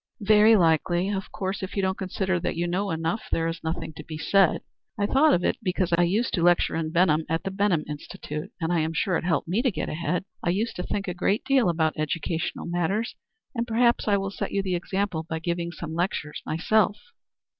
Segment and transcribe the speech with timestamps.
[0.23, 1.09] "Very likely.
[1.09, 4.17] Of course, if you don't consider that you know enough there is nothing to be
[4.17, 4.61] said.
[4.97, 8.49] I thought of it because I used to lecture in Benham, at the Benham Institute,
[8.59, 10.25] and I am sure it helped me to get ahead.
[10.43, 13.13] I used to think a great deal about educational matters,
[13.53, 16.97] and perhaps I will set you the example by giving some lectures myself."